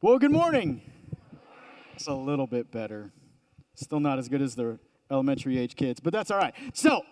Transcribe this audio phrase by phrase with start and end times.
[0.00, 0.80] Well, good morning.
[1.94, 3.10] It's a little bit better.
[3.74, 4.78] Still not as good as the
[5.10, 6.54] elementary age kids, but that's all right.
[6.72, 7.02] So,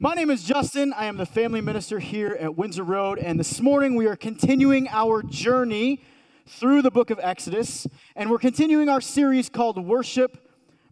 [0.00, 0.92] my name is Justin.
[0.94, 4.88] I am the family minister here at Windsor Road, and this morning we are continuing
[4.88, 6.02] our journey
[6.44, 7.86] through the book of Exodus,
[8.16, 10.43] and we're continuing our series called Worship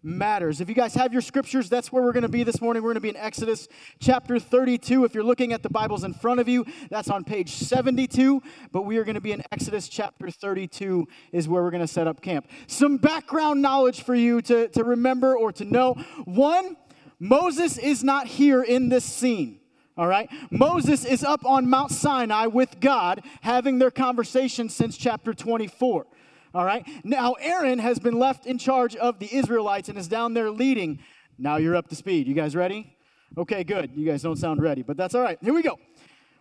[0.03, 0.61] matters.
[0.61, 2.83] If you guys have your scriptures, that's where we're going to be this morning.
[2.83, 3.69] We're going to be in Exodus
[4.01, 5.05] chapter 32.
[5.05, 8.43] If you're looking at the Bibles in front of you, that's on page 72.
[8.73, 11.93] But we are going to be in Exodus chapter 32, is where we're going to
[11.93, 12.49] set up camp.
[12.67, 15.95] Some background knowledge for you to, to remember or to know.
[16.25, 16.77] One,
[17.19, 19.61] Moses is not here in this scene.
[19.97, 20.29] All right?
[20.51, 26.07] Moses is up on Mount Sinai with God having their conversation since chapter 24.
[26.55, 26.87] All right?
[27.05, 31.01] Now, Aaron has been left in charge of the Israelites and is down there leading.
[31.39, 32.27] Now you're up to speed.
[32.27, 32.97] You guys ready?
[33.39, 33.93] Okay, good.
[33.95, 35.39] You guys don't sound ready, but that's all right.
[35.41, 35.79] Here we go.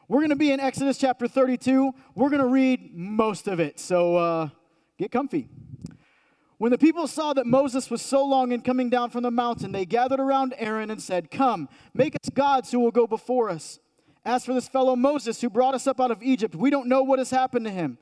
[0.10, 1.94] We're going to be in Exodus chapter 32.
[2.16, 3.80] We're going to read most of it.
[3.80, 4.50] So uh,
[4.98, 5.48] get comfy.
[6.58, 9.72] When the people saw that Moses was so long in coming down from the mountain,
[9.72, 13.80] they gathered around Aaron and said, Come, make us gods who will go before us.
[14.26, 17.02] As for this fellow Moses who brought us up out of Egypt, we don't know
[17.02, 17.98] what has happened to him.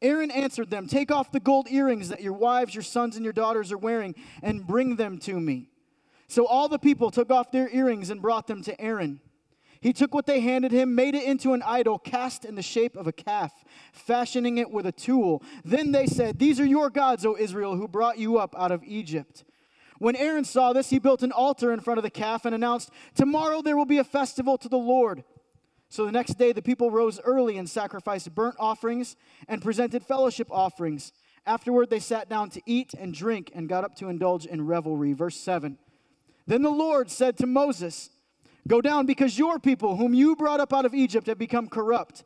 [0.00, 3.32] Aaron answered them, Take off the gold earrings that your wives, your sons, and your
[3.32, 5.70] daughters are wearing, and bring them to me.
[6.28, 9.20] So all the people took off their earrings and brought them to Aaron.
[9.80, 12.96] He took what they handed him, made it into an idol cast in the shape
[12.96, 15.42] of a calf, fashioning it with a tool.
[15.64, 18.82] Then they said, These are your gods, O Israel, who brought you up out of
[18.84, 19.44] Egypt.
[19.98, 22.90] When Aaron saw this, he built an altar in front of the calf and announced,
[23.14, 25.24] Tomorrow there will be a festival to the Lord.
[25.88, 29.16] So the next day, the people rose early and sacrificed burnt offerings
[29.48, 31.12] and presented fellowship offerings.
[31.46, 35.14] Afterward, they sat down to eat and drink and got up to indulge in revelry.
[35.14, 35.78] Verse 7.
[36.46, 38.10] Then the Lord said to Moses,
[38.66, 42.24] Go down because your people, whom you brought up out of Egypt, have become corrupt.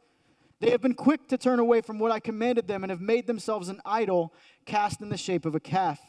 [0.59, 3.29] They have been quick to turn away from what I commanded them and have made
[3.29, 4.33] themselves an idol
[4.67, 6.01] cast in the shape of a calf.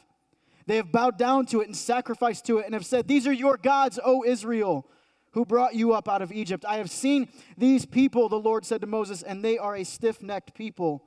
[0.66, 3.34] They have bowed down to it and sacrificed to it and have said, These are
[3.34, 4.88] your gods, O Israel
[5.34, 6.64] who brought you up out of Egypt.
[6.68, 7.28] I have seen
[7.58, 11.04] these people, the Lord said to Moses, and they are a stiff necked people.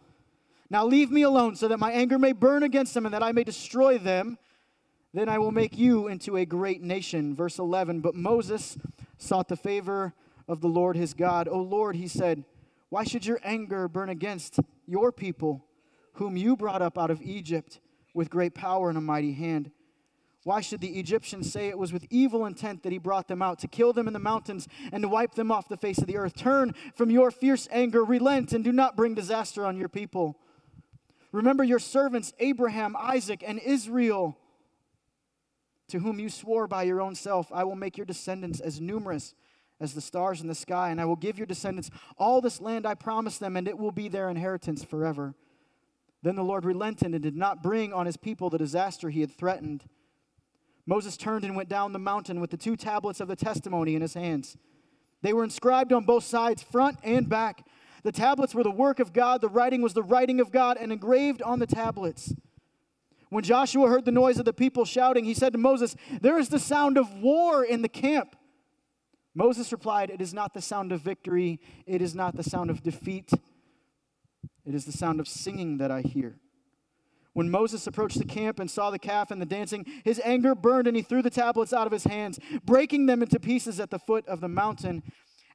[0.69, 3.33] Now leave me alone so that my anger may burn against them and that I
[3.33, 4.37] may destroy them.
[5.15, 7.35] Then I will make you into a great nation.
[7.35, 8.77] Verse 11 But Moses
[9.17, 10.13] sought the favor
[10.49, 11.49] of the Lord his God.
[11.49, 12.45] O Lord, he said,
[12.89, 15.65] Why should your anger burn against your people,
[16.15, 17.81] whom you brought up out of Egypt
[18.13, 19.71] with great power and a mighty hand?
[20.47, 23.59] Why should the Egyptians say it was with evil intent that he brought them out,
[23.59, 26.17] to kill them in the mountains and to wipe them off the face of the
[26.17, 26.37] earth?
[26.37, 30.39] Turn from your fierce anger, relent, and do not bring disaster on your people.
[31.33, 34.39] Remember your servants, Abraham, Isaac, and Israel,
[35.89, 39.35] to whom you swore by your own self, I will make your descendants as numerous
[39.81, 42.87] as the stars in the sky, and I will give your descendants all this land
[42.87, 45.35] I promised them, and it will be their inheritance forever.
[46.23, 49.33] Then the Lord relented and did not bring on his people the disaster he had
[49.33, 49.87] threatened.
[50.87, 54.03] Moses turned and went down the mountain with the two tablets of the testimony in
[54.03, 54.57] his hands.
[55.23, 57.67] They were inscribed on both sides, front and back.
[58.05, 60.93] The tablets were the work of God, the writing was the writing of God, and
[60.93, 62.33] engraved on the tablets.
[63.31, 66.49] When Joshua heard the noise of the people shouting, he said to Moses, There is
[66.49, 68.37] the sound of war in the camp.
[69.35, 72.85] Moses replied, It is not the sound of victory, it is not the sound of
[72.85, 73.33] defeat,
[74.65, 76.39] it is the sound of singing that I hear.
[77.37, 80.87] When Moses approached the camp and saw the calf and the dancing, his anger burned
[80.87, 83.99] and he threw the tablets out of his hands, breaking them into pieces at the
[83.99, 85.03] foot of the mountain.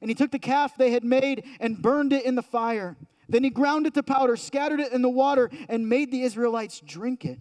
[0.00, 2.96] And he took the calf they had made and burned it in the fire.
[3.28, 6.78] Then he ground it to powder, scattered it in the water, and made the Israelites
[6.78, 7.40] drink it.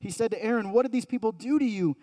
[0.00, 1.96] He said to Aaron, What did these people do to you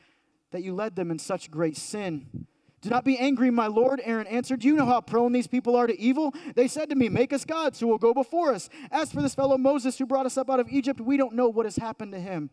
[0.51, 2.47] that you led them in such great sin?
[2.81, 4.01] Do not be angry, my Lord.
[4.03, 6.33] Aaron answered, Do You know how prone these people are to evil.
[6.55, 8.69] They said to me, Make us gods who will go before us.
[8.91, 11.49] As for this fellow Moses who brought us up out of Egypt, we don't know
[11.49, 12.51] what has happened to him.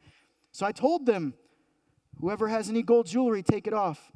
[0.53, 1.35] So I told them,
[2.21, 4.13] Whoever has any gold jewelry, take it off.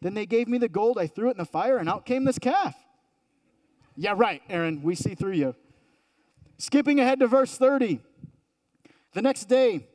[0.00, 0.98] Then they gave me the gold.
[0.98, 2.74] I threw it in the fire, and out came this calf.
[3.96, 4.82] Yeah, right, Aaron.
[4.82, 5.54] We see through you.
[6.58, 8.00] Skipping ahead to verse 30.
[9.14, 9.86] The next day,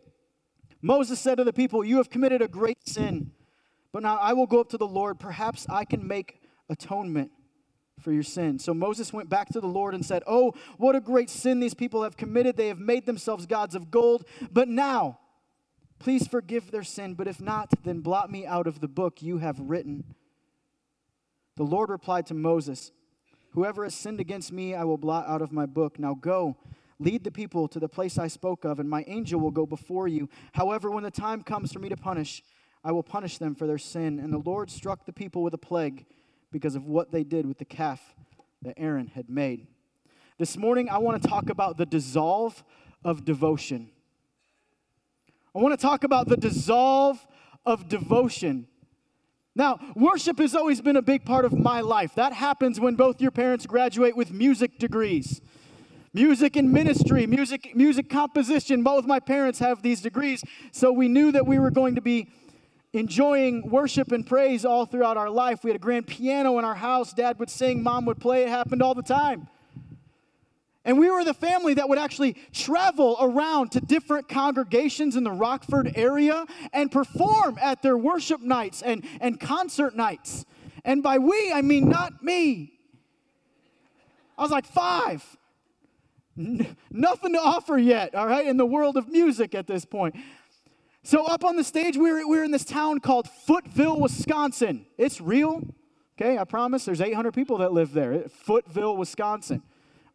[0.81, 3.31] Moses said to the people, You have committed a great sin.
[3.93, 5.19] But now I will go up to the Lord.
[5.19, 7.31] Perhaps I can make atonement
[8.01, 8.59] for your sin.
[8.59, 11.75] So Moses went back to the Lord and said, Oh, what a great sin these
[11.75, 12.57] people have committed.
[12.57, 14.25] They have made themselves gods of gold.
[14.51, 15.19] But now,
[15.99, 17.13] please forgive their sin.
[17.13, 20.03] But if not, then blot me out of the book you have written.
[21.55, 22.91] The Lord replied to Moses,
[23.51, 25.99] Whoever has sinned against me, I will blot out of my book.
[25.99, 26.57] Now go.
[26.99, 30.07] Lead the people to the place I spoke of, and my angel will go before
[30.07, 30.29] you.
[30.53, 32.41] However, when the time comes for me to punish,
[32.83, 34.19] I will punish them for their sin.
[34.19, 36.05] And the Lord struck the people with a plague
[36.51, 38.01] because of what they did with the calf
[38.61, 39.67] that Aaron had made.
[40.37, 42.63] This morning, I want to talk about the dissolve
[43.05, 43.89] of devotion.
[45.55, 47.25] I want to talk about the dissolve
[47.65, 48.67] of devotion.
[49.55, 52.15] Now, worship has always been a big part of my life.
[52.15, 55.41] That happens when both your parents graduate with music degrees.
[56.11, 58.83] Music and ministry, music, music composition.
[58.83, 60.43] Both my parents have these degrees.
[60.71, 62.29] So we knew that we were going to be
[62.93, 65.63] enjoying worship and praise all throughout our life.
[65.63, 67.11] We had a grand piano in our house.
[67.11, 68.43] Dad would sing, mom would play.
[68.43, 69.47] It happened all the time.
[70.85, 75.31] And we were the family that would actually travel around to different congregations in the
[75.31, 80.45] Rockford area and perform at their worship nights and, and concert nights.
[80.83, 82.73] And by we, I mean not me.
[84.37, 85.23] I was like five.
[86.37, 90.15] N- nothing to offer yet, all right, in the world of music at this point.
[91.05, 94.85] So, up on the stage, we were, we were in this town called Footville, Wisconsin.
[94.97, 95.61] It's real,
[96.17, 96.85] okay, I promise.
[96.85, 98.13] There's 800 people that live there.
[98.47, 99.61] Footville, Wisconsin.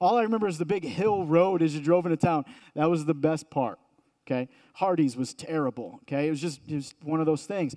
[0.00, 2.46] All I remember is the big hill road as you drove into town.
[2.74, 3.78] That was the best part.
[4.26, 4.48] Okay.
[4.74, 6.00] Hardee's was terrible.
[6.04, 6.26] Okay.
[6.28, 7.74] It was just, it was one of those things.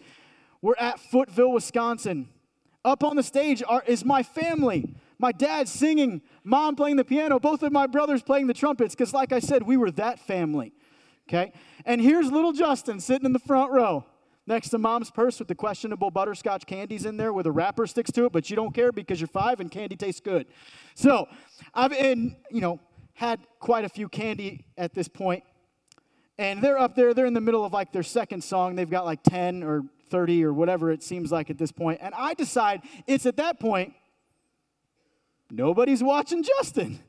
[0.62, 2.30] We're at Footville, Wisconsin.
[2.86, 4.96] Up on the stage are, is my family.
[5.20, 9.14] My dad singing, mom playing the piano, both of my brothers playing the trumpets, because,
[9.14, 10.74] like I said, we were that family.
[11.32, 11.54] Okay?
[11.86, 14.06] And here's little Justin sitting in the front row
[14.46, 18.12] next to mom's purse with the questionable butterscotch candies in there with a wrapper sticks
[18.12, 20.46] to it, but you don't care because you're five and candy tastes good.
[20.94, 21.30] So
[21.74, 22.82] I've been, you know,
[23.14, 25.44] had quite a few candy at this point.
[26.38, 28.76] And they're up there, they're in the middle of like their second song.
[28.76, 32.00] They've got like 10 or 30 or whatever it seems like at this point.
[32.02, 33.94] And I decide it's at that point,
[35.50, 37.00] nobody's watching Justin.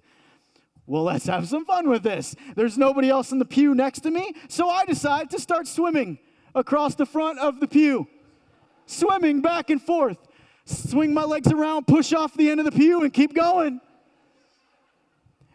[0.93, 2.37] Well, let's have some fun with this.
[2.55, 6.19] There's nobody else in the pew next to me, so I decide to start swimming
[6.55, 8.07] across the front of the pew,
[8.85, 10.19] swimming back and forth.
[10.67, 13.81] Swing my legs around, push off the end of the pew, and keep going.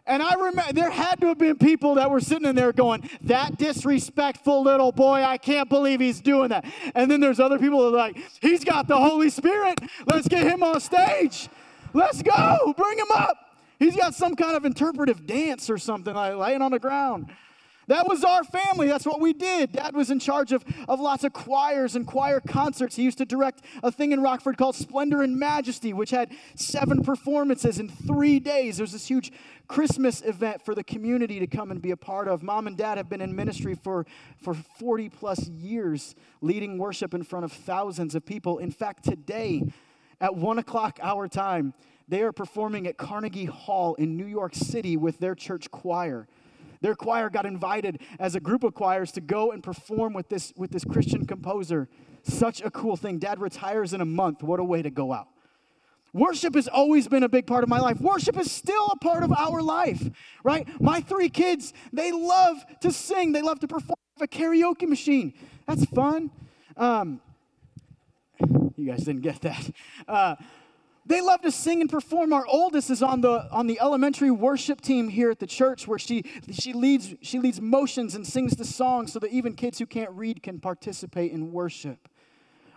[0.08, 3.08] And I remember there had to have been people that were sitting in there going,
[3.20, 6.64] That disrespectful little boy, I can't believe he's doing that.
[6.96, 9.78] And then there's other people that are like, He's got the Holy Spirit.
[10.04, 11.48] Let's get him on stage.
[11.94, 12.74] Let's go.
[12.76, 13.47] Bring him up.
[13.78, 17.30] He's got some kind of interpretive dance or something like laying on the ground.
[17.88, 18.86] That was our family.
[18.86, 19.72] That's what we did.
[19.72, 22.96] Dad was in charge of, of lots of choirs and choir concerts.
[22.96, 27.02] He used to direct a thing in Rockford called Splendor and Majesty, which had seven
[27.02, 28.76] performances in three days.
[28.76, 29.32] There was this huge
[29.68, 32.42] Christmas event for the community to come and be a part of.
[32.42, 34.04] Mom and dad have been in ministry for,
[34.36, 38.58] for 40 plus years, leading worship in front of thousands of people.
[38.58, 39.72] In fact, today,
[40.20, 41.72] at one o'clock our time,
[42.08, 46.26] they are performing at Carnegie Hall in New York City with their church choir.
[46.80, 50.52] Their choir got invited as a group of choirs to go and perform with this,
[50.56, 51.88] with this Christian composer.
[52.22, 53.18] Such a cool thing.
[53.18, 54.42] Dad retires in a month.
[54.42, 55.28] What a way to go out.
[56.14, 58.00] Worship has always been a big part of my life.
[58.00, 60.08] Worship is still a part of our life,
[60.42, 60.66] right?
[60.80, 65.34] My three kids, they love to sing, they love to perform a karaoke machine.
[65.66, 66.30] That's fun.
[66.76, 67.20] Um,
[68.76, 69.70] you guys didn't get that.
[70.06, 70.36] Uh,
[71.08, 72.32] they love to sing and perform.
[72.34, 75.98] Our oldest is on the on the elementary worship team here at the church where
[75.98, 79.86] she she leads she leads motions and sings the songs so that even kids who
[79.86, 82.08] can't read can participate in worship.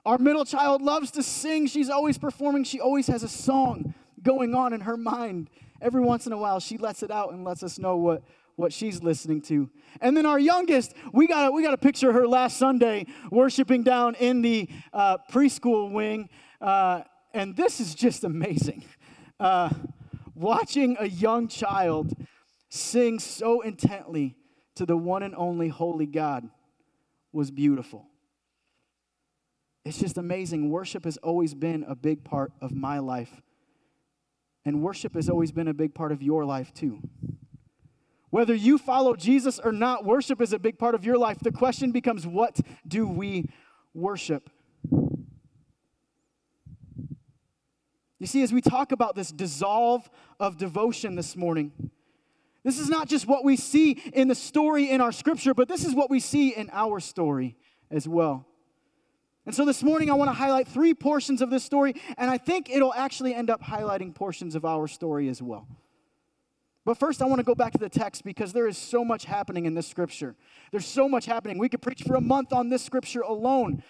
[0.06, 1.68] Our middle child loves to sing.
[1.68, 2.63] She's always performing.
[2.63, 3.94] She always has a song
[4.24, 5.50] going on in her mind.
[5.81, 8.24] Every once in a while she lets it out and lets us know what
[8.56, 9.69] what she's listening to.
[10.00, 13.83] And then our youngest, we got we got to picture of her last Sunday worshiping
[13.83, 16.30] down in the uh, preschool wing.
[16.61, 17.02] Uh,
[17.33, 18.83] and this is just amazing.
[19.40, 19.69] Uh,
[20.35, 22.14] watching a young child
[22.69, 24.35] sing so intently
[24.76, 26.50] to the one and only holy God
[27.31, 28.07] was beautiful.
[29.83, 30.69] It's just amazing.
[30.69, 33.42] Worship has always been a big part of my life.
[34.64, 37.00] And worship has always been a big part of your life, too.
[38.30, 41.40] Whether you follow Jesus or not, worship is a big part of your life.
[41.40, 43.50] The question becomes what do we
[43.94, 44.50] worship?
[48.21, 50.07] You see, as we talk about this dissolve
[50.40, 51.71] of devotion this morning,
[52.61, 55.83] this is not just what we see in the story in our scripture, but this
[55.83, 57.57] is what we see in our story
[57.90, 58.45] as well.
[59.47, 62.37] And so this morning, I want to highlight three portions of this story, and I
[62.37, 65.68] think it'll actually end up highlighting portions of our story as well.
[66.85, 69.25] But first, I want to go back to the text because there is so much
[69.25, 70.35] happening in this scripture.
[70.69, 71.57] There's so much happening.
[71.57, 73.81] We could preach for a month on this scripture alone.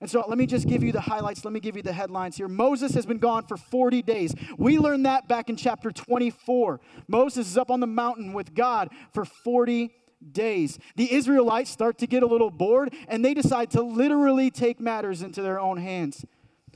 [0.00, 1.44] And so let me just give you the highlights.
[1.44, 2.48] Let me give you the headlines here.
[2.48, 4.34] Moses has been gone for 40 days.
[4.58, 6.80] We learned that back in chapter 24.
[7.08, 9.94] Moses is up on the mountain with God for 40
[10.32, 10.78] days.
[10.96, 15.22] The Israelites start to get a little bored and they decide to literally take matters
[15.22, 16.24] into their own hands.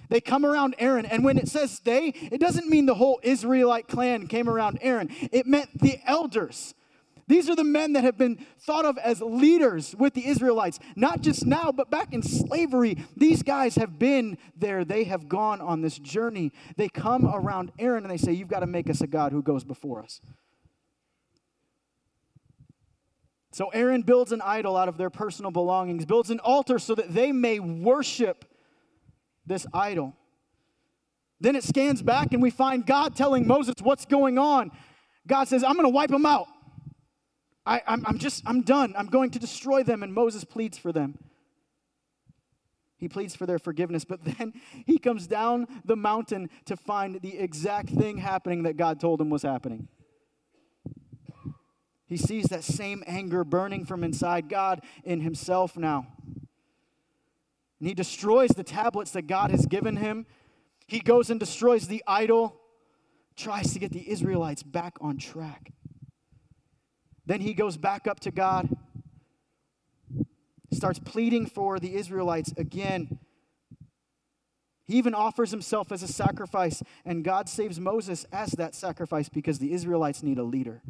[0.09, 3.87] They come around Aaron, and when it says they, it doesn't mean the whole Israelite
[3.87, 5.09] clan came around Aaron.
[5.31, 6.75] It meant the elders
[7.31, 11.21] These are the men that have been thought of as leaders with the Israelites, not
[11.21, 12.97] just now, but back in slavery.
[13.17, 14.85] These guys have been there.
[14.85, 16.51] They have gone on this journey.
[16.77, 19.45] They come around Aaron and they say, You've got to make us a God who
[19.45, 20.21] goes before us.
[23.53, 27.15] So Aaron builds an idol out of their personal belongings, builds an altar so that
[27.15, 28.45] they may worship
[29.47, 30.17] this idol.
[31.41, 34.73] Then it scans back and we find God telling Moses what's going on.
[35.29, 36.49] God says, I'm going to wipe them out.
[37.71, 38.95] I, I'm, I'm just, I'm done.
[38.99, 40.03] I'm going to destroy them.
[40.03, 41.17] And Moses pleads for them.
[42.97, 44.53] He pleads for their forgiveness, but then
[44.87, 49.31] he comes down the mountain to find the exact thing happening that God told him
[49.31, 49.87] was happening.
[52.07, 56.09] He sees that same anger burning from inside God in himself now.
[57.79, 60.27] And he destroys the tablets that God has given him.
[60.89, 62.61] He goes and destroys the idol,
[63.37, 65.71] tries to get the Israelites back on track.
[67.31, 68.77] Then he goes back up to God,
[70.73, 73.21] starts pleading for the Israelites again.
[74.85, 79.61] He even offers himself as a sacrifice, and God saves Moses as that sacrifice because
[79.61, 80.83] the Israelites need a leader.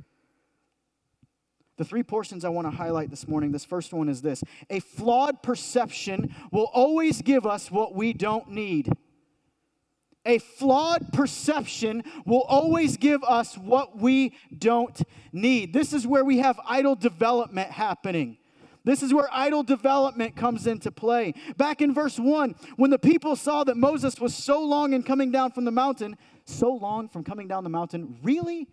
[1.76, 4.80] The three portions I want to highlight this morning this first one is this a
[4.80, 8.90] flawed perception will always give us what we don't need.
[10.26, 15.00] A flawed perception will always give us what we don't
[15.32, 15.72] need.
[15.72, 18.36] This is where we have idol development happening.
[18.84, 21.34] This is where idol development comes into play.
[21.56, 25.30] Back in verse 1, when the people saw that Moses was so long in coming
[25.30, 28.68] down from the mountain, so long from coming down the mountain, really?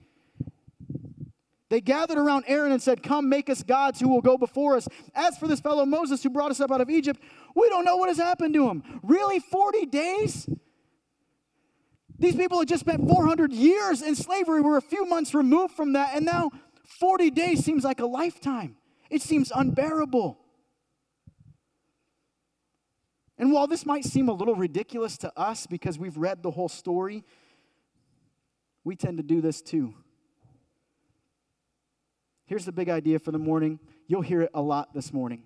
[1.70, 4.88] They gathered around Aaron and said, Come, make us gods who will go before us.
[5.13, 7.22] As for this fellow Moses who brought us up out of Egypt,
[7.56, 8.84] we don't know what has happened to him.
[9.04, 10.50] Really, 40 days?
[12.20, 14.62] These people had just spent 400 years in slavery.
[14.62, 16.52] We're a few months removed from that, and now
[17.00, 18.78] 40 days seems like a lifetime.
[19.10, 20.40] It seems unbearable.
[23.38, 26.70] And while this might seem a little ridiculous to us because we've read the whole
[26.70, 27.24] story,
[28.84, 29.94] we tend to do this too.
[32.46, 33.80] Here's the big idea for the morning.
[34.08, 35.44] You'll hear it a lot this morning.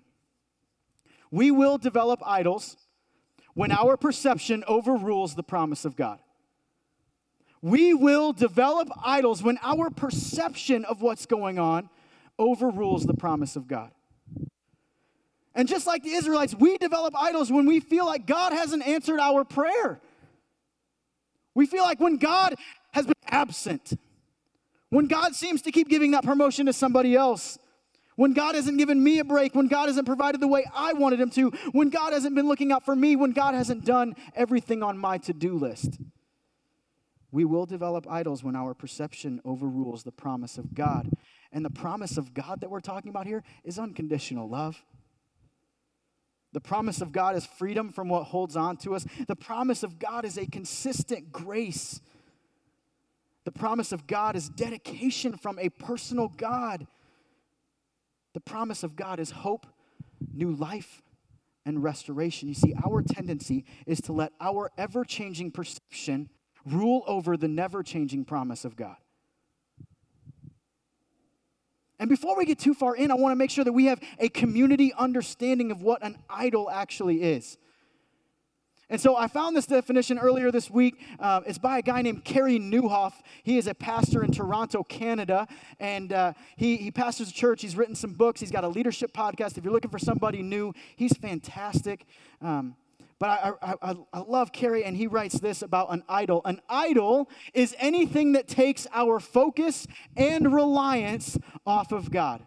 [1.30, 2.76] We will develop idols
[3.54, 6.20] when our perception overrules the promise of God.
[7.62, 11.88] We will develop idols when our perception of what's going on
[12.38, 13.92] overrules the promise of God.
[15.54, 19.20] And just like the Israelites, we develop idols when we feel like God hasn't answered
[19.20, 20.00] our prayer.
[21.54, 22.56] We feel like when God
[22.92, 23.92] has been absent,
[24.88, 27.58] when God seems to keep giving that promotion to somebody else,
[28.16, 31.20] when God hasn't given me a break, when God hasn't provided the way I wanted
[31.20, 34.82] Him to, when God hasn't been looking out for me, when God hasn't done everything
[34.82, 35.98] on my to do list.
[37.32, 41.10] We will develop idols when our perception overrules the promise of God.
[41.50, 44.82] And the promise of God that we're talking about here is unconditional love.
[46.52, 49.06] The promise of God is freedom from what holds on to us.
[49.26, 52.02] The promise of God is a consistent grace.
[53.44, 56.86] The promise of God is dedication from a personal God.
[58.34, 59.66] The promise of God is hope,
[60.34, 61.00] new life,
[61.64, 62.48] and restoration.
[62.48, 66.28] You see, our tendency is to let our ever changing perception
[66.66, 68.96] rule over the never changing promise of God.
[71.98, 74.00] And before we get too far in, I want to make sure that we have
[74.18, 77.58] a community understanding of what an idol actually is.
[78.92, 81.00] And so I found this definition earlier this week.
[81.18, 83.14] Uh, it's by a guy named Carey Nieuwhof.
[83.42, 85.48] He is a pastor in Toronto, Canada,
[85.80, 87.62] and uh, he, he pastors a church.
[87.62, 88.40] He's written some books.
[88.40, 89.56] He's got a leadership podcast.
[89.56, 92.04] If you're looking for somebody new, he's fantastic.
[92.42, 92.76] Um,
[93.22, 93.30] but
[93.62, 96.42] I, I, I love Carey, and he writes this about an idol.
[96.44, 99.86] An idol is anything that takes our focus
[100.16, 102.44] and reliance off of God.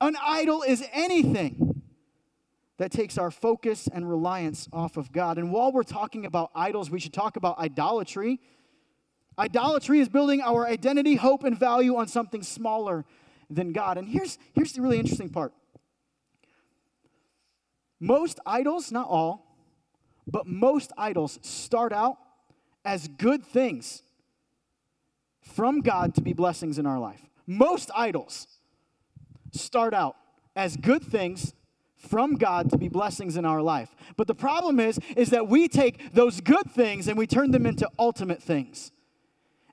[0.00, 1.82] An idol is anything
[2.78, 5.38] that takes our focus and reliance off of God.
[5.38, 8.38] And while we're talking about idols, we should talk about idolatry.
[9.36, 13.04] Idolatry is building our identity, hope, and value on something smaller
[13.50, 13.98] than God.
[13.98, 15.52] And here's, here's the really interesting part
[18.02, 19.46] most idols, not all,
[20.26, 22.18] but most idols start out
[22.84, 24.02] as good things
[25.40, 27.20] from God to be blessings in our life.
[27.46, 28.48] Most idols
[29.52, 30.16] start out
[30.56, 31.54] as good things
[31.96, 33.94] from God to be blessings in our life.
[34.16, 37.66] But the problem is is that we take those good things and we turn them
[37.66, 38.90] into ultimate things.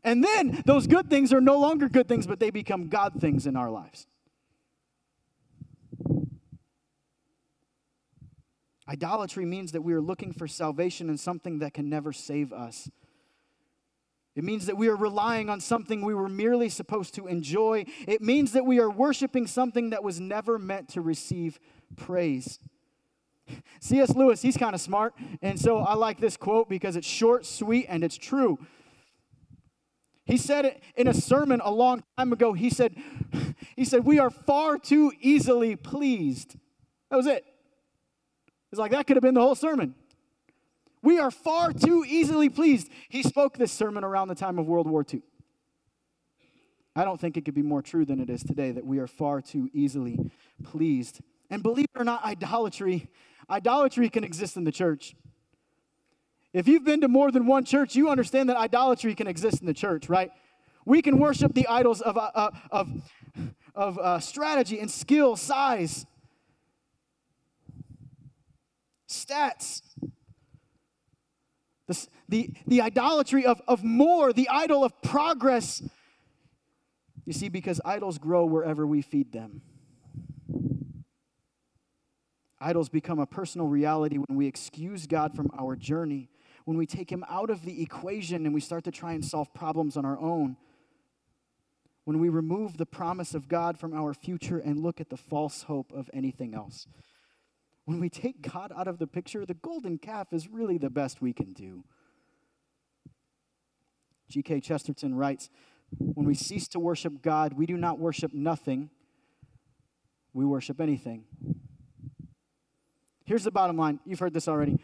[0.04, 3.48] And then those good things are no longer good things but they become God things
[3.48, 4.06] in our lives.
[8.90, 12.90] Idolatry means that we are looking for salvation in something that can never save us.
[14.36, 17.86] It means that we are relying on something we were merely supposed to enjoy.
[18.08, 21.60] It means that we are worshiping something that was never meant to receive
[21.98, 22.60] praise.
[23.80, 24.16] C.S.
[24.16, 25.14] Lewis, he's kind of smart.
[25.42, 28.58] And so I like this quote because it's short, sweet, and it's true.
[30.26, 32.54] He said it in a sermon a long time ago.
[32.54, 32.96] He said,
[33.76, 36.56] he said, We are far too easily pleased.
[37.10, 37.46] That was it.
[38.72, 39.96] It's like that could have been the whole sermon.
[41.02, 42.90] We are far too easily pleased.
[43.08, 45.22] He spoke this sermon around the time of World War II.
[46.96, 49.08] I don't think it could be more true than it is today that we are
[49.08, 50.20] far too easily
[50.64, 51.22] pleased.
[51.50, 53.10] And believe it or not, idolatry,
[53.50, 55.16] idolatry can exist in the church.
[56.52, 59.68] If you've been to more than one church, you understand that idolatry can exist in
[59.68, 60.32] the church, right?
[60.84, 62.90] We can worship the idols of, uh, of,
[63.76, 66.06] of uh, strategy and skill, size,
[69.10, 69.82] stats,
[71.88, 75.82] the, the, the idolatry of, of more, the idol of progress.
[77.26, 79.62] You see, because idols grow wherever we feed them.
[82.62, 86.30] Idols become a personal reality when we excuse God from our journey
[86.70, 89.52] when we take him out of the equation and we start to try and solve
[89.56, 90.56] problems on our own,
[92.06, 95.64] when we remove the promise of God from our future and look at the false
[95.64, 96.86] hope of anything else.
[97.90, 101.24] When we take God out of the picture, the golden calf is really the best
[101.24, 101.84] we can do.
[104.30, 104.60] G.K.
[104.60, 105.50] Chesterton writes
[105.98, 108.92] When we cease to worship God, we do not worship nothing,
[110.36, 111.24] we worship anything.
[113.26, 114.00] Here's the bottom line.
[114.06, 114.78] You've heard this already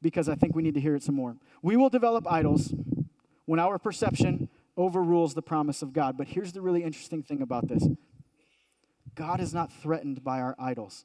[0.00, 1.34] because I think we need to hear it some more.
[1.60, 2.72] We will develop idols
[3.46, 6.16] when our perception overrules the promise of God.
[6.16, 7.84] But here's the really interesting thing about this
[9.16, 11.04] God is not threatened by our idols.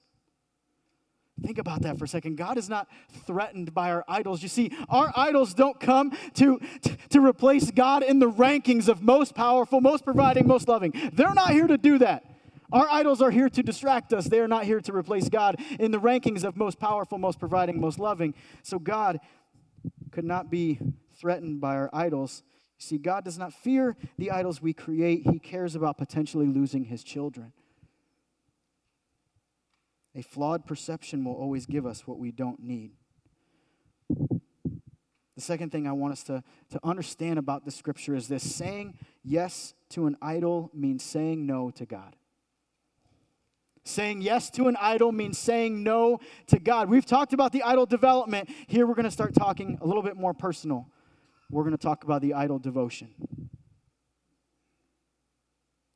[1.44, 2.38] Think about that for a second.
[2.38, 2.88] God is not
[3.26, 4.44] threatened by our idols.
[4.44, 6.60] You see, our idols don't come to,
[7.10, 10.94] to, replace God in the rankings of most powerful, most providing, most loving.
[11.14, 12.26] They're not here to do that.
[12.72, 14.26] Our idols are here to distract us.
[14.26, 17.82] They are not here to replace God in the rankings of most powerful, most providing,
[17.82, 18.34] most loving.
[18.64, 19.20] So God
[20.12, 20.80] could not be
[21.20, 22.44] threatened by our idols.
[22.80, 26.86] You see, God does not fear the idols we create, He cares about potentially losing
[26.86, 27.54] His children.
[30.16, 32.92] A flawed perception will always give us what we don't need.
[34.10, 38.98] The second thing I want us to, to understand about the scripture is this saying
[39.24, 42.16] yes to an idol means saying no to God.
[43.84, 46.90] Saying yes to an idol means saying no to God.
[46.90, 48.50] We've talked about the idol development.
[48.68, 50.88] Here we're going to start talking a little bit more personal.
[51.50, 53.10] We're going to talk about the idol devotion.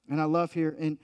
[0.09, 0.97] And I love here in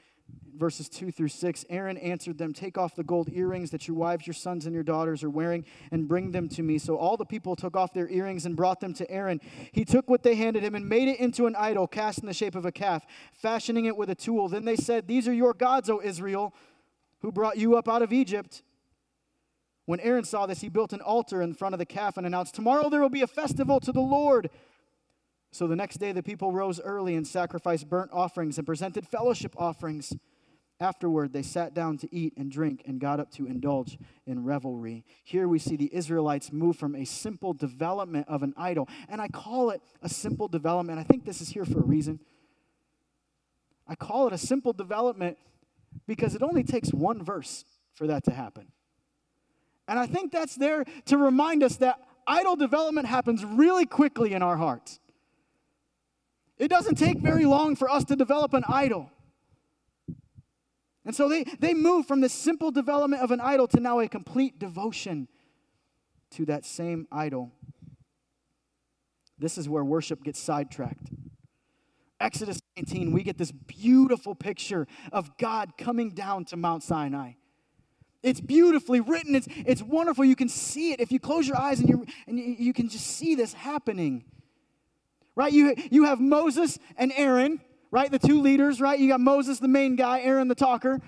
[0.55, 4.27] verses 2 through 6 Aaron answered them, Take off the gold earrings that your wives,
[4.27, 6.77] your sons, and your daughters are wearing, and bring them to me.
[6.77, 9.41] So all the people took off their earrings and brought them to Aaron.
[9.71, 12.33] He took what they handed him and made it into an idol cast in the
[12.33, 14.49] shape of a calf, fashioning it with a tool.
[14.49, 16.53] Then they said, These are your gods, O Israel
[17.21, 18.63] who brought you up out of Egypt.
[19.85, 22.55] When Aaron saw this, he built an altar in front of the calf and announced,
[22.55, 24.49] Tomorrow there will be a festival to the Lord.
[25.51, 29.53] So the next day the people rose early and sacrificed burnt offerings and presented fellowship
[29.57, 30.13] offerings.
[30.79, 35.05] Afterward, they sat down to eat and drink and got up to indulge in revelry.
[35.23, 39.27] Here we see the Israelites move from a simple development of an idol, and I
[39.27, 40.97] call it a simple development.
[40.97, 42.19] I think this is here for a reason.
[43.87, 45.37] I call it a simple development
[46.07, 48.71] because it only takes one verse for that to happen.
[49.87, 54.41] And I think that's there to remind us that idol development happens really quickly in
[54.41, 55.00] our hearts.
[56.61, 59.09] It doesn't take very long for us to develop an idol.
[61.03, 64.07] And so they, they move from the simple development of an idol to now a
[64.07, 65.27] complete devotion
[66.29, 67.51] to that same idol.
[69.39, 71.09] This is where worship gets sidetracked.
[72.19, 77.31] Exodus 19, we get this beautiful picture of God coming down to Mount Sinai.
[78.21, 79.33] It's beautifully written.
[79.33, 80.25] It's, it's wonderful.
[80.25, 80.99] You can see it.
[80.99, 84.25] If you close your eyes and, you, and you, you can just see this happening.
[85.35, 85.51] Right?
[85.51, 88.11] You, you have Moses and Aaron, right?
[88.11, 88.99] The two leaders, right?
[88.99, 90.99] You got Moses, the main guy, Aaron, the talker.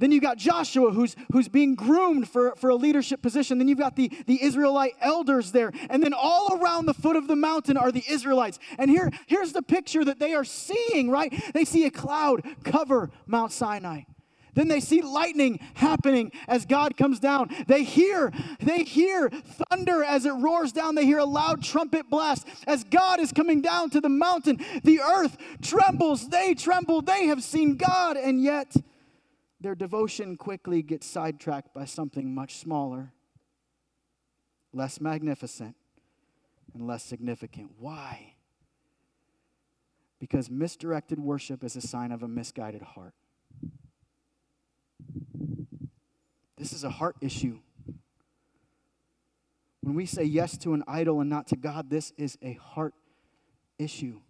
[0.00, 3.58] Then you got Joshua, who's, who's being groomed for, for a leadership position.
[3.58, 5.72] Then you've got the, the Israelite elders there.
[5.90, 8.58] And then all around the foot of the mountain are the Israelites.
[8.78, 11.30] And here, here's the picture that they are seeing, right?
[11.52, 14.04] They see a cloud cover Mount Sinai.
[14.54, 17.50] Then they see lightning happening as God comes down.
[17.66, 20.94] They hear, they hear thunder as it roars down.
[20.94, 24.58] They hear a loud trumpet blast as God is coming down to the mountain.
[24.82, 26.28] The earth trembles.
[26.28, 27.02] They tremble.
[27.02, 28.74] They have seen God, and yet
[29.60, 33.12] their devotion quickly gets sidetracked by something much smaller,
[34.72, 35.76] less magnificent,
[36.74, 37.72] and less significant.
[37.78, 38.34] Why?
[40.18, 43.14] Because misdirected worship is a sign of a misguided heart.
[46.60, 47.58] This is a heart issue.
[49.80, 52.92] When we say yes to an idol and not to God, this is a heart
[53.78, 54.20] issue.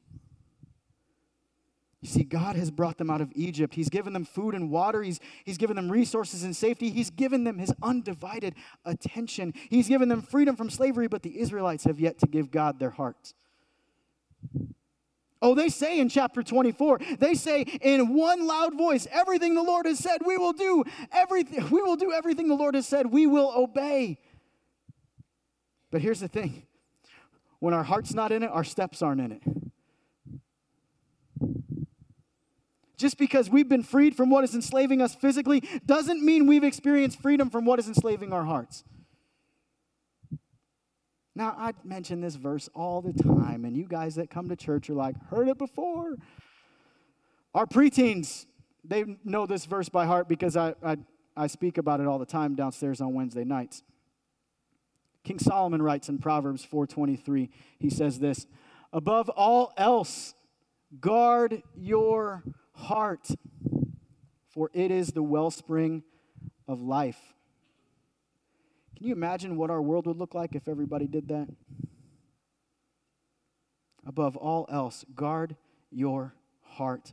[2.00, 3.74] You see, God has brought them out of Egypt.
[3.74, 5.02] He's given them food and water.
[5.02, 6.90] He's, he's given them resources and safety.
[6.90, 9.52] He's given them his undivided attention.
[9.68, 12.90] He's given them freedom from slavery, but the Israelites have yet to give God their
[12.90, 13.34] hearts.
[15.42, 19.86] Oh, they say in chapter 24, they say in one loud voice, everything the Lord
[19.86, 20.84] has said, we will do.
[21.12, 24.18] Everything, we will do everything the Lord has said, we will obey.
[25.90, 26.66] But here's the thing
[27.58, 29.42] when our heart's not in it, our steps aren't in it.
[32.96, 37.18] Just because we've been freed from what is enslaving us physically doesn't mean we've experienced
[37.22, 38.84] freedom from what is enslaving our hearts.
[41.40, 44.90] Now, I mention this verse all the time, and you guys that come to church
[44.90, 46.16] are like, heard it before.
[47.54, 48.44] Our preteens,
[48.84, 50.98] they know this verse by heart because I, I,
[51.34, 53.82] I speak about it all the time downstairs on Wednesday nights.
[55.24, 57.48] King Solomon writes in Proverbs 4:23,
[57.78, 58.46] he says this,
[58.92, 60.34] above all else,
[61.00, 62.42] guard your
[62.74, 63.28] heart,
[64.50, 66.02] for it is the wellspring
[66.68, 67.32] of life.
[69.00, 71.48] Can you imagine what our world would look like if everybody did that?
[74.04, 75.56] Above all else, guard
[75.90, 77.10] your heart,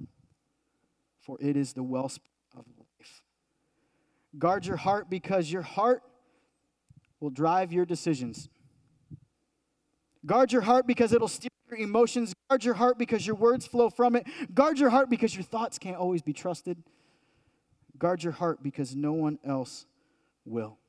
[1.21, 3.21] for it is the wellspring of life.
[4.37, 6.03] Guard your heart because your heart
[7.21, 8.49] will drive your decisions.
[10.25, 12.33] Guard your heart because it'll steer your emotions.
[12.49, 14.27] Guard your heart because your words flow from it.
[14.53, 16.83] Guard your heart because your thoughts can't always be trusted.
[17.97, 19.85] Guard your heart because no one else
[20.43, 20.79] will.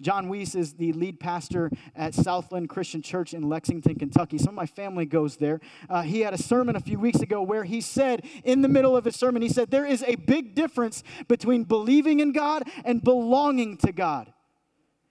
[0.00, 4.36] Jon Weece is the lead pastor at Southland Christian Church in Lexington, Kentucky.
[4.36, 5.60] Some of my family goes there.
[5.88, 8.96] Uh, he had a sermon a few weeks ago where he said, in the middle
[8.96, 13.02] of his sermon, he said, There is a big difference between believing in God and
[13.02, 14.32] belonging to God.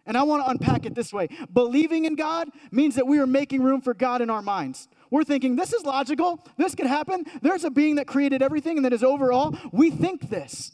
[0.06, 3.26] And I want to unpack it this way believing in God means that we are
[3.26, 4.88] making room for God in our minds.
[5.10, 7.26] We're thinking, this is logical, this could happen.
[7.42, 9.58] There's a being that created everything and that is over all.
[9.72, 10.72] We think this.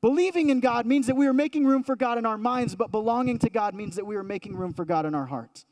[0.00, 2.92] Believing in God means that we are making room for God in our minds, but
[2.92, 5.64] belonging to God means that we are making room for God in our hearts.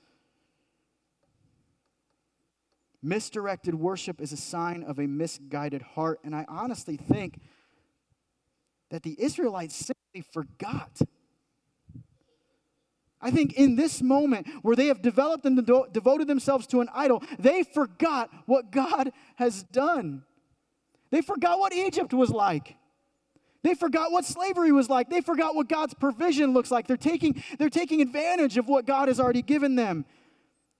[3.03, 7.39] Misdirected worship is a sign of a misguided heart, and I honestly think
[8.91, 10.99] that the Israelites simply forgot.
[13.21, 15.57] I think in this moment where they have developed and
[15.93, 20.25] devoted themselves to an idol, they forgot what God has done.
[21.11, 22.77] They forgot what Egypt was like.
[23.67, 25.11] They forgot what slavery was like.
[25.11, 26.87] They forgot what God's provision looks like.
[26.87, 30.05] They're taking, they're taking advantage of what God has already given them.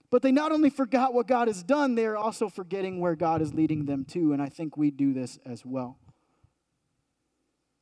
[0.09, 3.41] But they not only forgot what God has done, they are also forgetting where God
[3.41, 4.31] is leading them to.
[4.31, 5.97] And I think we do this as well.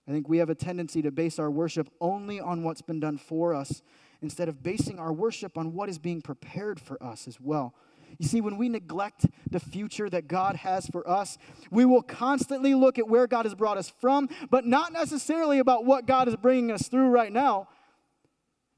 [0.07, 3.19] I think we have a tendency to base our worship only on what's been done
[3.19, 3.83] for us
[4.23, 7.75] instead of basing our worship on what is being prepared for us as well.
[8.17, 11.37] You see, when we neglect the future that God has for us,
[11.69, 15.85] we will constantly look at where God has brought us from, but not necessarily about
[15.85, 17.67] what God is bringing us through right now,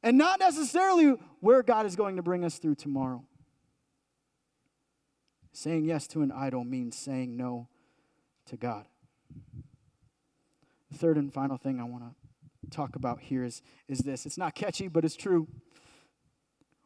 [0.02, 3.23] and not necessarily where God is going to bring us through tomorrow.
[5.52, 7.67] Saying yes to an idol means saying no
[8.45, 8.86] to God.
[10.91, 14.38] The third and final thing I want to talk about here is, is this it's
[14.38, 15.47] not catchy, but it's true.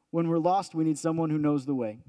[0.10, 2.00] When we're lost, we need someone who knows the way.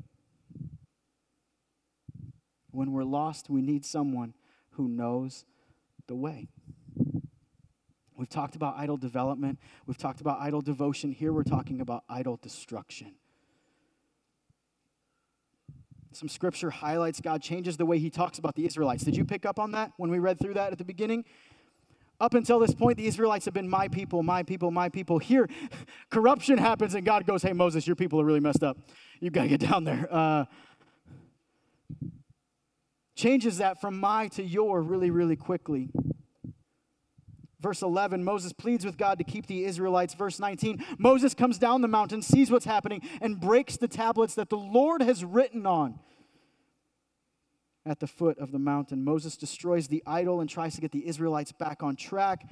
[2.73, 4.35] When we're lost, we need someone
[4.73, 5.45] who knows
[6.09, 6.49] the way.
[8.17, 9.59] We've talked about idol development.
[9.87, 11.13] We've talked about idol devotion.
[11.13, 13.15] Here we're talking about idol destruction.
[16.13, 19.03] Some scripture highlights God changes the way he talks about the Israelites.
[19.03, 21.25] Did you pick up on that when we read through that at the beginning?
[22.21, 25.19] Up until this point, the Israelites have been my people, my people, my people.
[25.19, 25.49] Here,
[26.11, 28.79] corruption happens, and God goes, Hey, Moses, your people are really messed up.
[29.21, 30.07] You've got to get down there.
[30.11, 30.45] Uh,
[33.23, 35.91] changes that from my to your really, really quickly.
[37.61, 40.15] Verse 11, Moses pleads with God to keep the Israelites.
[40.15, 44.51] Verse 19, Moses comes down the mountain, sees what's happening, and breaks the tablets that
[44.51, 46.01] the Lord has written on
[47.87, 49.05] at the foot of the mountain.
[49.05, 52.45] Moses destroys the idol and tries to get the Israelites back on track.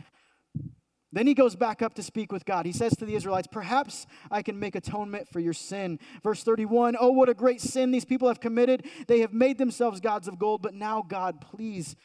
[1.12, 2.66] Then he goes back up to speak with God.
[2.66, 5.99] He says to the Israelites, Perhaps I can make atonement for your sin.
[6.23, 8.87] Verse 31 Oh, what a great sin these people have committed.
[9.09, 11.96] They have made themselves gods of gold, but now, God, please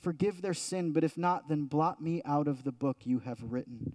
[0.00, 0.92] forgive their sin.
[0.92, 3.92] But if not, then blot me out of the book you have written.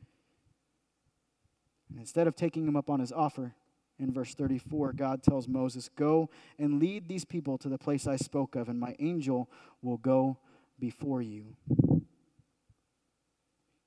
[1.90, 3.56] And instead of taking him up on his offer,
[3.98, 8.16] in verse 34, God tells Moses, Go and lead these people to the place I
[8.16, 9.50] spoke of, and my angel
[9.82, 10.38] will go
[10.80, 11.56] before you.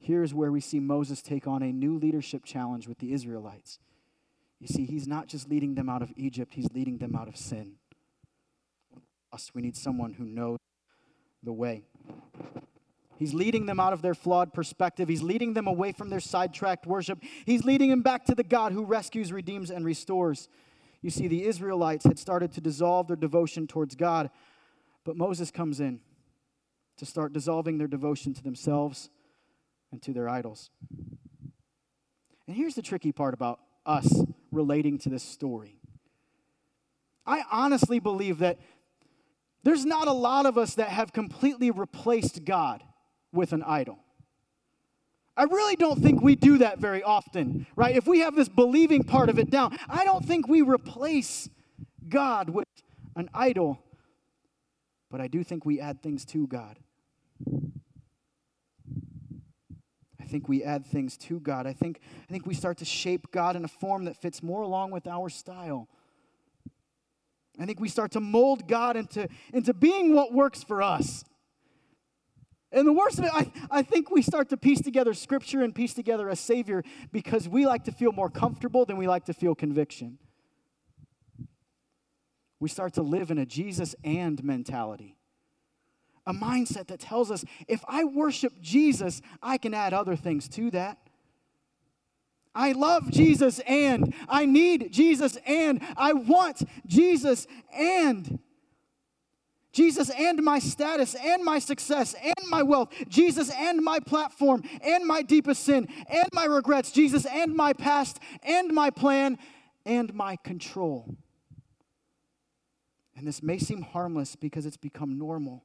[0.05, 3.79] Here's where we see Moses take on a new leadership challenge with the Israelites.
[4.61, 7.38] You see, he's not just leading them out of Egypt, he's leading them out of
[7.38, 7.77] sin.
[9.33, 10.59] Us, we need someone who knows
[11.43, 11.85] the way.
[13.17, 15.09] He's leading them out of their flawed perspective.
[15.09, 17.21] He's leading them away from their sidetracked worship.
[17.47, 20.51] He's leading them back to the God who rescues, redeems, and restores.
[21.01, 24.29] You see, the Israelites had started to dissolve their devotion towards God,
[25.03, 26.01] but Moses comes in
[26.99, 29.09] to start dissolving their devotion to themselves
[29.94, 30.70] and to their idols.
[32.48, 35.78] And here's the tricky part about us relating to this story.
[37.24, 38.59] I honestly believe that
[39.62, 42.83] there's not a lot of us that have completely replaced God
[43.33, 44.00] with an idol.
[45.37, 47.96] I really don't think we do that very often, right?
[47.96, 51.48] If we have this believing part of it down, I don't think we replace
[52.09, 52.66] God with
[53.14, 53.80] an idol,
[55.09, 56.78] but I do think we add things to God.
[60.24, 61.64] I think we add things to God.
[61.64, 64.62] I think, I think we start to shape God in a form that fits more
[64.62, 65.88] along with our style.
[67.57, 71.25] I think we start to mold God into, into being what works for us.
[72.73, 75.73] And the worst of it, I, I think we start to piece together scripture and
[75.73, 79.35] piece together a Savior because we like to feel more comfortable than we like to
[79.35, 80.18] feel conviction.
[82.59, 85.16] We start to live in a Jesus and mentality.
[86.27, 90.71] A mindset that tells us if I worship Jesus, I can add other things to
[90.71, 90.99] that.
[92.55, 98.39] I love Jesus and I need Jesus and I want Jesus and
[99.73, 105.05] Jesus and my status and my success and my wealth, Jesus and my platform and
[105.05, 109.37] my deepest sin and my regrets, Jesus and my past and my plan
[109.85, 111.17] and my control.
[113.17, 115.65] And this may seem harmless because it's become normal.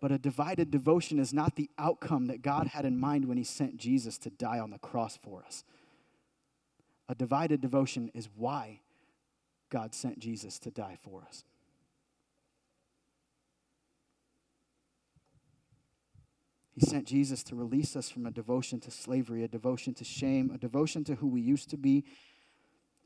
[0.00, 3.44] But a divided devotion is not the outcome that God had in mind when He
[3.44, 5.64] sent Jesus to die on the cross for us.
[7.08, 8.80] A divided devotion is why
[9.70, 11.44] God sent Jesus to die for us.
[16.78, 20.52] He sent Jesus to release us from a devotion to slavery, a devotion to shame,
[20.54, 22.04] a devotion to who we used to be.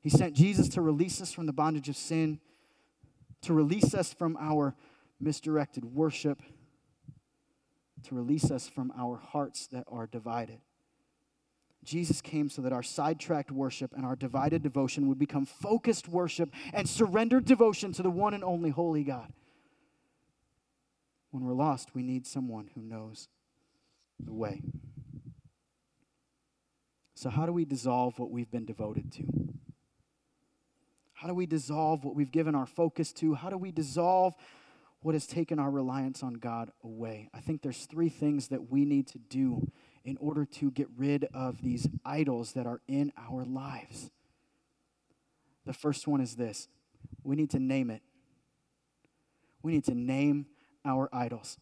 [0.02, 2.38] He sent Jesus to release us from the bondage of sin,
[3.40, 4.74] to release us from our
[5.18, 6.42] misdirected worship,
[8.02, 10.60] to release us from our hearts that are divided.
[11.84, 16.52] Jesus came so that our sidetracked worship and our divided devotion would become focused worship
[16.72, 19.32] and surrendered devotion to the one and only holy God.
[21.32, 23.28] When we're lost, we need someone who knows
[24.20, 24.62] the way.
[27.14, 29.24] So, how do we dissolve what we've been devoted to?
[31.14, 33.34] How do we dissolve what we've given our focus to?
[33.34, 34.34] How do we dissolve
[35.02, 37.28] what has taken our reliance on God away?
[37.34, 39.70] I think there's three things that we need to do
[40.04, 44.10] in order to get rid of these idols that are in our lives.
[45.66, 46.68] The first one is this
[47.24, 48.02] we need to name it.
[49.62, 50.46] We need to name
[50.84, 51.58] our idols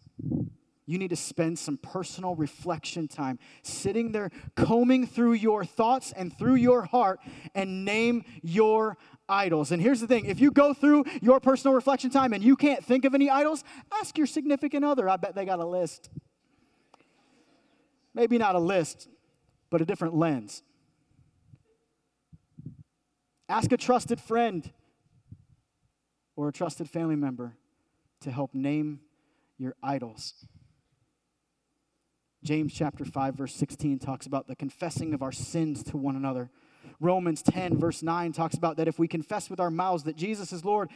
[0.90, 6.36] you need to spend some personal reflection time sitting there, combing through your thoughts and
[6.36, 7.20] through your heart,
[7.54, 8.96] and name your
[9.28, 9.70] idols.
[9.70, 12.84] And here's the thing if you go through your personal reflection time and you can't
[12.84, 15.08] think of any idols, ask your significant other.
[15.08, 16.10] I bet they got a list.
[18.12, 19.08] Maybe not a list,
[19.70, 20.64] but a different lens.
[23.48, 24.68] Ask a trusted friend
[26.34, 27.56] or a trusted family member
[28.22, 28.98] to help name
[29.56, 30.46] your idols.
[32.42, 36.50] James chapter 5 verse 16 talks about the confessing of our sins to one another.
[36.98, 40.52] Romans 10 verse 9 talks about that if we confess with our mouths that Jesus
[40.52, 40.90] is Lord,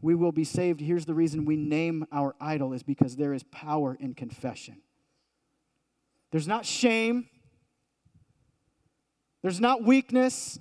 [0.00, 0.80] we will be saved.
[0.80, 4.82] Here's the reason we name our idol is because there is power in confession.
[6.30, 7.28] There's not shame.
[9.42, 10.58] There's not weakness,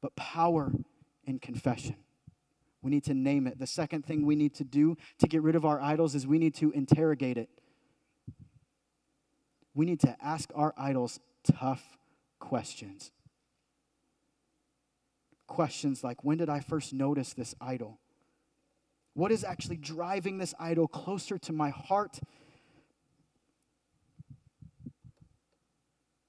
[0.00, 0.72] but power
[1.24, 1.96] in confession.
[2.82, 3.58] We need to name it.
[3.58, 6.38] The second thing we need to do to get rid of our idols is we
[6.38, 7.48] need to interrogate it
[9.76, 11.98] we need to ask our idols tough
[12.40, 13.12] questions.
[15.46, 18.00] Questions like when did I first notice this idol?
[19.12, 22.18] What is actually driving this idol closer to my heart?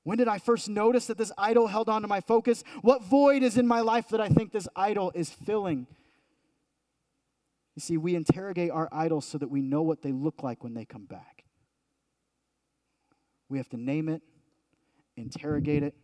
[0.04, 2.64] When did I first notice that this idol held on to my focus?
[2.82, 5.88] What void is in my life that I think this idol is filling?
[7.76, 10.74] You see, we interrogate our idols so that we know what they look like when
[10.74, 11.37] they come back.
[13.50, 14.22] We have to name it
[15.18, 15.96] interrogate it.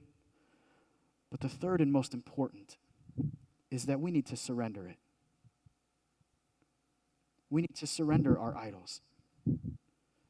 [1.31, 2.77] But the third and most important
[3.71, 4.97] is that we need to surrender it.
[7.49, 9.01] We need to surrender our idols.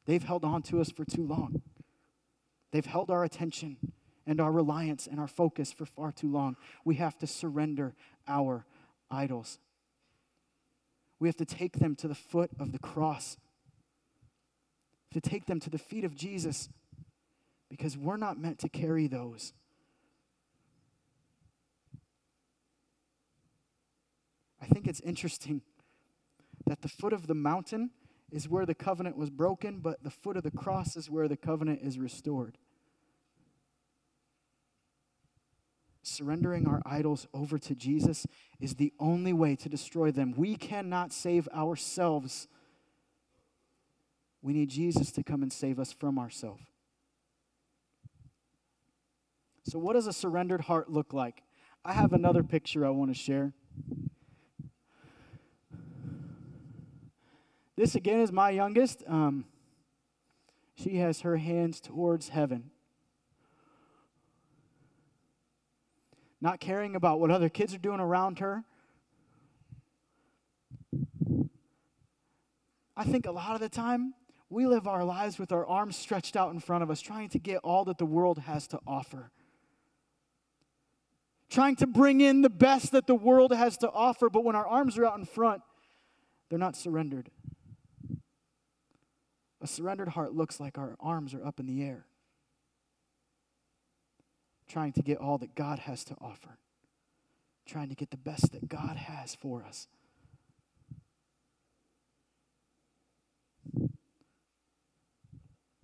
[0.06, 1.62] They've held on to us for too long.
[2.70, 3.76] They've held our attention
[4.26, 6.56] and our reliance and our focus for far too long.
[6.84, 7.94] We have to surrender
[8.28, 8.66] our
[9.10, 9.58] idols.
[11.18, 13.36] We have to take them to the foot of the cross,
[15.12, 16.68] to take them to the feet of Jesus,
[17.76, 19.52] because we're not meant to carry those.
[24.62, 25.60] I think it's interesting
[26.68, 27.90] that the foot of the mountain
[28.30, 31.36] is where the covenant was broken, but the foot of the cross is where the
[31.36, 32.58] covenant is restored.
[36.04, 38.24] Surrendering our idols over to Jesus
[38.60, 40.32] is the only way to destroy them.
[40.36, 42.46] We cannot save ourselves.
[44.42, 46.62] We need Jesus to come and save us from ourselves.
[49.66, 51.42] So, what does a surrendered heart look like?
[51.84, 53.52] I have another picture I want to share.
[57.76, 59.02] This again is my youngest.
[59.08, 59.46] Um,
[60.74, 62.70] she has her hands towards heaven.
[66.40, 68.64] Not caring about what other kids are doing around her.
[72.96, 74.14] I think a lot of the time
[74.50, 77.38] we live our lives with our arms stretched out in front of us, trying to
[77.38, 79.30] get all that the world has to offer.
[81.54, 84.66] Trying to bring in the best that the world has to offer, but when our
[84.66, 85.62] arms are out in front,
[86.50, 87.30] they're not surrendered.
[89.60, 92.06] A surrendered heart looks like our arms are up in the air,
[94.66, 96.58] trying to get all that God has to offer,
[97.66, 99.86] trying to get the best that God has for us.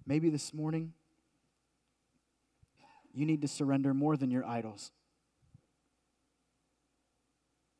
[0.04, 0.94] Maybe this morning,
[3.14, 4.90] you need to surrender more than your idols.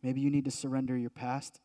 [0.03, 1.61] Maybe you need to surrender your past.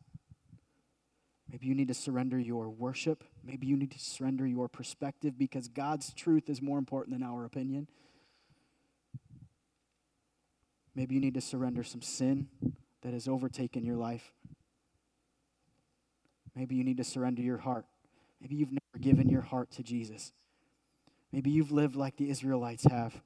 [1.50, 3.24] Maybe you need to surrender your worship.
[3.44, 7.44] Maybe you need to surrender your perspective because God's truth is more important than our
[7.44, 7.88] opinion.
[10.94, 12.48] Maybe you need to surrender some sin
[13.02, 14.32] that has overtaken your life.
[16.54, 17.84] Maybe you need to surrender your heart.
[18.40, 20.32] Maybe you've never given your heart to Jesus.
[21.32, 23.20] Maybe you've lived like the Israelites have,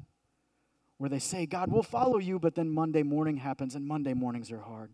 [0.99, 4.51] where they say, God will follow you, but then Monday morning happens, and Monday mornings
[4.51, 4.93] are hard.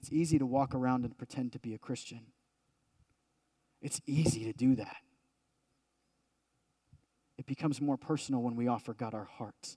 [0.00, 2.20] It's easy to walk around and pretend to be a Christian.
[3.82, 4.96] It's easy to do that.
[7.36, 9.76] It becomes more personal when we offer God our hearts,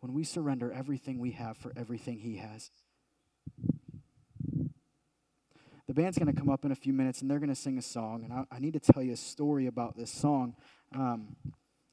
[0.00, 2.70] when we surrender everything we have for everything He has.
[5.86, 7.76] The band's going to come up in a few minutes and they're going to sing
[7.76, 8.24] a song.
[8.24, 10.54] And I, I, need to tell you a story about this song.
[10.94, 11.34] Um,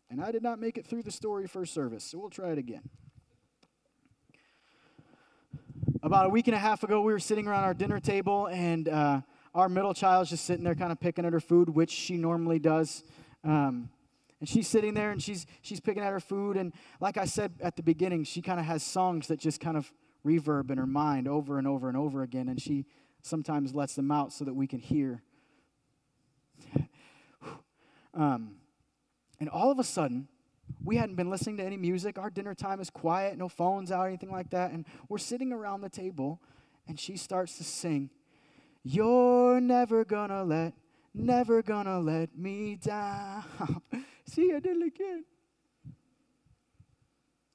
[0.09, 2.57] and I did not make it through the story first service, so we'll try it
[2.57, 2.83] again.
[6.03, 8.87] About a week and a half ago, we were sitting around our dinner table, and
[8.87, 9.21] uh,
[9.55, 12.59] our middle child's just sitting there, kind of picking at her food, which she normally
[12.59, 13.03] does.
[13.43, 13.89] Um,
[14.39, 17.53] and she's sitting there, and she's she's picking at her food, and like I said
[17.61, 19.91] at the beginning, she kind of has songs that just kind of
[20.23, 22.85] reverb in her mind over and over and over again, and she
[23.23, 25.23] sometimes lets them out so that we can hear.
[28.13, 28.51] um,
[29.39, 30.27] and all of a sudden,
[30.83, 32.17] we hadn't been listening to any music.
[32.17, 34.71] Our dinner time is quiet, no phones out, anything like that.
[34.71, 36.41] And we're sitting around the table,
[36.87, 38.09] and she starts to sing,
[38.83, 40.73] You're never gonna let,
[41.13, 43.43] never gonna let me down.
[44.25, 45.25] See, I did it again.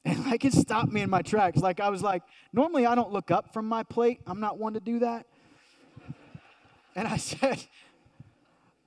[0.05, 1.59] And like it stopped me in my tracks.
[1.59, 2.23] Like I was like,
[2.53, 4.21] normally I don't look up from my plate.
[4.27, 5.27] I'm not one to do that.
[6.95, 7.65] And I said,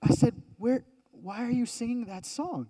[0.01, 2.67] I said, where, why are you singing that song?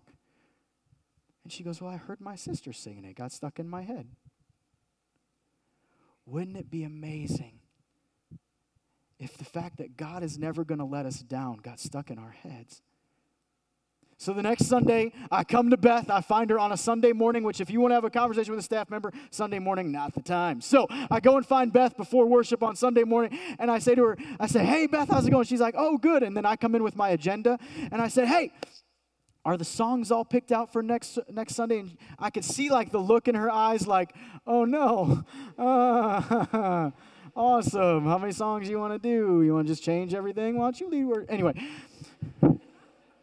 [1.46, 3.10] And she goes, Well, I heard my sister singing it.
[3.10, 4.08] it got stuck in my head.
[6.26, 7.60] Wouldn't it be amazing
[9.20, 12.18] if the fact that God is never going to let us down got stuck in
[12.18, 12.82] our heads?
[14.18, 16.10] So the next Sunday, I come to Beth.
[16.10, 18.52] I find her on a Sunday morning, which, if you want to have a conversation
[18.52, 20.62] with a staff member, Sunday morning, not the time.
[20.62, 24.04] So I go and find Beth before worship on Sunday morning, and I say to
[24.04, 25.46] her, I say, Hey, Beth, how's it going?
[25.46, 26.24] She's like, Oh, good.
[26.24, 27.60] And then I come in with my agenda,
[27.92, 28.52] and I said, Hey,
[29.46, 31.80] are the songs all picked out for next next Sunday?
[31.80, 34.14] And I could see like the look in her eyes, like,
[34.46, 35.24] oh no,
[35.58, 36.90] uh,
[37.36, 38.06] awesome.
[38.06, 39.44] How many songs you want to do?
[39.44, 40.58] You want to just change everything?
[40.58, 41.26] Why don't you lead word?
[41.30, 41.54] Anyway,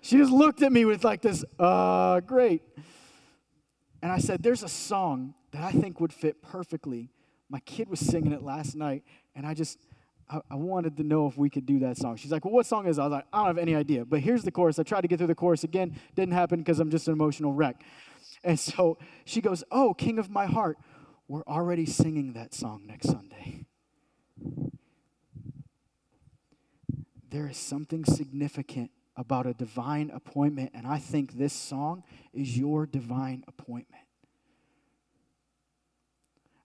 [0.01, 2.63] she just looked at me with like this, uh, great.
[4.03, 7.11] And I said, there's a song that I think would fit perfectly.
[7.49, 9.05] My kid was singing it last night,
[9.37, 9.79] and I just,
[10.51, 12.17] I, wanted to know if we could do that song.
[12.17, 13.01] She's like, Well, what song is it?
[13.01, 14.05] I was like, I don't have any idea.
[14.05, 14.79] But here's the chorus.
[14.79, 15.99] I tried to get through the chorus again.
[16.15, 17.83] Didn't happen because I'm just an emotional wreck.
[18.45, 20.79] And so she goes, Oh, King of my heart,
[21.29, 23.67] we're already singing that song next Sunday.
[27.31, 32.03] There is something significant about a divine appointment, and I think this song
[32.33, 34.05] is your divine appointment.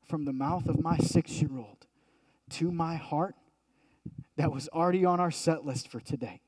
[0.07, 1.85] From the mouth of my six year old
[2.51, 3.35] to my heart,
[4.37, 6.41] that was already on our set list for today.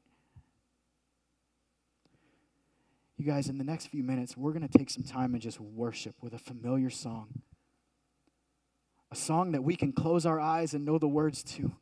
[3.17, 5.59] You guys, in the next few minutes, we're going to take some time and just
[5.59, 7.41] worship with a familiar song.
[9.11, 11.73] A song that we can close our eyes and know the words to.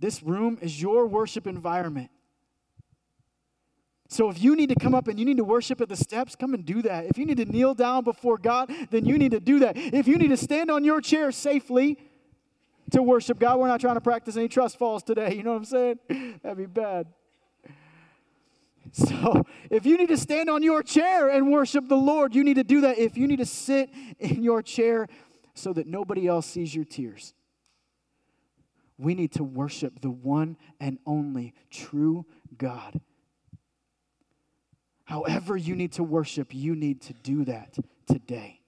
[0.00, 2.10] This room is your worship environment.
[4.08, 6.36] So if you need to come up and you need to worship at the steps,
[6.36, 7.06] come and do that.
[7.06, 9.76] If you need to kneel down before God, then you need to do that.
[9.76, 11.98] If you need to stand on your chair safely
[12.94, 15.34] to worship God, we're not trying to practice any trust falls today.
[15.34, 15.98] You know what I'm saying?
[16.42, 17.06] That'd be bad.
[18.92, 22.54] So, if you need to stand on your chair and worship the Lord, you need
[22.54, 22.98] to do that.
[22.98, 25.08] If you need to sit in your chair
[25.54, 27.34] so that nobody else sees your tears,
[28.96, 32.24] we need to worship the one and only true
[32.56, 33.00] God.
[35.04, 37.76] However, you need to worship, you need to do that
[38.06, 38.60] today.